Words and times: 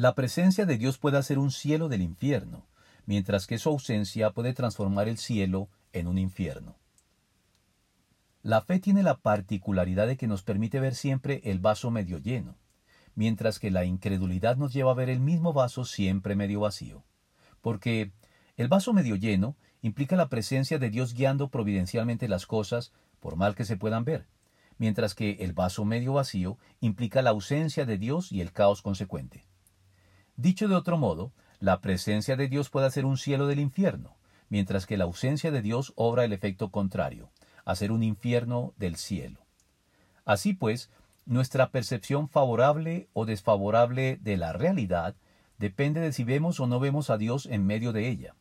La 0.00 0.14
presencia 0.14 0.64
de 0.64 0.78
Dios 0.78 0.96
puede 0.96 1.18
hacer 1.18 1.38
un 1.38 1.50
cielo 1.50 1.90
del 1.90 2.00
infierno, 2.00 2.66
mientras 3.04 3.46
que 3.46 3.58
su 3.58 3.68
ausencia 3.68 4.30
puede 4.30 4.54
transformar 4.54 5.10
el 5.10 5.18
cielo 5.18 5.68
en 5.92 6.06
un 6.06 6.16
infierno. 6.16 6.78
La 8.40 8.62
fe 8.62 8.78
tiene 8.78 9.02
la 9.02 9.18
particularidad 9.18 10.06
de 10.06 10.16
que 10.16 10.26
nos 10.26 10.42
permite 10.42 10.80
ver 10.80 10.94
siempre 10.94 11.42
el 11.44 11.58
vaso 11.58 11.90
medio 11.90 12.16
lleno, 12.16 12.56
mientras 13.14 13.58
que 13.58 13.70
la 13.70 13.84
incredulidad 13.84 14.56
nos 14.56 14.72
lleva 14.72 14.92
a 14.92 14.94
ver 14.94 15.10
el 15.10 15.20
mismo 15.20 15.52
vaso 15.52 15.84
siempre 15.84 16.34
medio 16.34 16.60
vacío. 16.60 17.04
Porque 17.60 18.10
el 18.56 18.68
vaso 18.68 18.94
medio 18.94 19.16
lleno 19.16 19.54
implica 19.82 20.16
la 20.16 20.30
presencia 20.30 20.78
de 20.78 20.88
Dios 20.88 21.12
guiando 21.12 21.50
providencialmente 21.50 22.26
las 22.26 22.46
cosas, 22.46 22.94
por 23.20 23.36
mal 23.36 23.54
que 23.54 23.66
se 23.66 23.76
puedan 23.76 24.06
ver, 24.06 24.28
mientras 24.78 25.14
que 25.14 25.32
el 25.40 25.52
vaso 25.52 25.84
medio 25.84 26.14
vacío 26.14 26.56
implica 26.80 27.20
la 27.20 27.28
ausencia 27.28 27.84
de 27.84 27.98
Dios 27.98 28.32
y 28.32 28.40
el 28.40 28.52
caos 28.52 28.80
consecuente. 28.80 29.49
Dicho 30.40 30.68
de 30.68 30.74
otro 30.74 30.96
modo, 30.96 31.34
la 31.58 31.82
presencia 31.82 32.34
de 32.34 32.48
Dios 32.48 32.70
puede 32.70 32.86
hacer 32.86 33.04
un 33.04 33.18
cielo 33.18 33.46
del 33.46 33.60
infierno, 33.60 34.16
mientras 34.48 34.86
que 34.86 34.96
la 34.96 35.04
ausencia 35.04 35.50
de 35.50 35.60
Dios 35.60 35.92
obra 35.96 36.24
el 36.24 36.32
efecto 36.32 36.70
contrario, 36.70 37.28
hacer 37.66 37.92
un 37.92 38.02
infierno 38.02 38.72
del 38.78 38.96
cielo. 38.96 39.40
Así 40.24 40.54
pues, 40.54 40.90
nuestra 41.26 41.68
percepción 41.68 42.30
favorable 42.30 43.10
o 43.12 43.26
desfavorable 43.26 44.16
de 44.22 44.38
la 44.38 44.54
realidad 44.54 45.14
depende 45.58 46.00
de 46.00 46.10
si 46.10 46.24
vemos 46.24 46.58
o 46.58 46.66
no 46.66 46.80
vemos 46.80 47.10
a 47.10 47.18
Dios 47.18 47.44
en 47.44 47.66
medio 47.66 47.92
de 47.92 48.08
ella. 48.08 48.34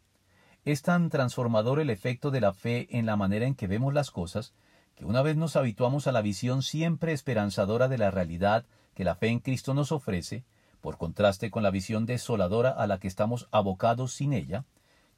Es 0.64 0.84
tan 0.84 1.10
transformador 1.10 1.82
el 1.82 1.90
efecto 1.90 2.32
de 2.32 2.40
la 2.40 2.54
fe 2.54 2.88
en 2.98 3.08
la 3.08 3.18
manera 3.18 3.46
en 3.46 3.56
que 3.56 3.68
vemos 3.68 3.94
las 3.94 4.10
cosas, 4.10 4.54
que 4.96 5.04
una 5.04 5.22
vez 5.22 5.36
nos 5.36 5.58
habituamos 5.58 6.08
a 6.08 6.14
la 6.14 6.22
visión 6.22 6.64
siempre 6.64 7.12
esperanzadora 7.12 7.90
de 7.90 7.98
la 7.98 8.10
realidad 8.10 8.64
que 8.96 9.04
la 9.04 9.16
fe 9.16 9.28
en 9.28 9.40
Cristo 9.40 9.74
nos 9.74 9.92
ofrece, 9.92 10.46
por 10.82 10.98
contraste 10.98 11.52
con 11.52 11.64
la 11.64 11.72
visión 11.72 12.06
desoladora 12.06 12.70
a 12.70 12.88
la 12.88 13.00
que 13.00 13.08
estamos 13.08 13.48
abocados 13.52 14.14
sin 14.14 14.34
ella, 14.34 14.66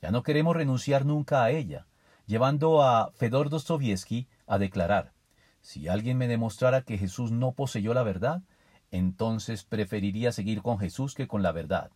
ya 0.02 0.12
no 0.12 0.24
queremos 0.24 0.56
renunciar 0.56 1.06
nunca 1.06 1.44
a 1.44 1.52
ella, 1.52 1.86
llevando 2.26 2.82
a 2.82 3.12
Fedor 3.12 3.50
Dostoevsky 3.50 4.28
a 4.48 4.58
declarar, 4.58 5.14
si 5.62 5.88
alguien 5.88 6.18
me 6.18 6.28
demostrara 6.28 6.82
que 6.82 6.98
Jesús 6.98 7.32
no 7.32 7.52
poseyó 7.52 7.94
la 7.94 8.04
verdad, 8.04 8.42
entonces 8.90 9.64
preferiría 9.64 10.32
seguir 10.32 10.62
con 10.62 10.80
Jesús 10.80 11.14
que 11.14 11.28
con 11.28 11.44
la 11.44 11.52
verdad. 11.52 11.92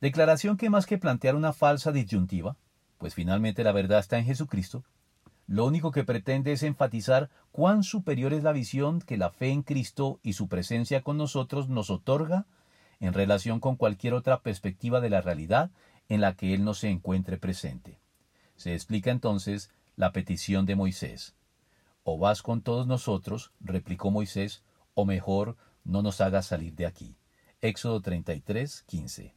Declaración 0.00 0.56
que 0.56 0.70
más 0.70 0.86
que 0.86 0.98
plantear 0.98 1.36
una 1.36 1.52
falsa 1.52 1.92
disyuntiva, 1.92 2.56
pues 2.98 3.14
finalmente 3.14 3.64
la 3.64 3.72
verdad 3.72 4.00
está 4.00 4.18
en 4.18 4.24
Jesucristo, 4.24 4.84
lo 5.46 5.66
único 5.66 5.90
que 5.90 6.04
pretende 6.04 6.52
es 6.52 6.62
enfatizar 6.62 7.28
cuán 7.52 7.82
superior 7.82 8.32
es 8.32 8.42
la 8.42 8.52
visión 8.52 9.00
que 9.00 9.18
la 9.18 9.30
fe 9.30 9.50
en 9.50 9.62
Cristo 9.62 10.18
y 10.22 10.32
su 10.32 10.48
presencia 10.48 11.02
con 11.02 11.18
nosotros 11.18 11.68
nos 11.68 11.90
otorga 11.90 12.46
en 13.00 13.12
relación 13.12 13.60
con 13.60 13.76
cualquier 13.76 14.14
otra 14.14 14.40
perspectiva 14.40 15.00
de 15.00 15.10
la 15.10 15.20
realidad 15.20 15.70
en 16.08 16.20
la 16.20 16.34
que 16.34 16.54
Él 16.54 16.64
no 16.64 16.74
se 16.74 16.88
encuentre 16.90 17.38
presente. 17.38 17.98
Se 18.56 18.74
explica 18.74 19.10
entonces 19.10 19.70
la 19.96 20.12
petición 20.12 20.66
de 20.66 20.76
Moisés. 20.76 21.34
O 22.02 22.18
vas 22.18 22.42
con 22.42 22.62
todos 22.62 22.86
nosotros, 22.86 23.52
replicó 23.60 24.10
Moisés, 24.10 24.62
o 24.94 25.04
mejor, 25.04 25.56
no 25.84 26.02
nos 26.02 26.20
hagas 26.20 26.46
salir 26.46 26.74
de 26.74 26.86
aquí. 26.86 27.16
Éxodo 27.60 28.00
33, 28.00 28.82
15. 28.82 29.34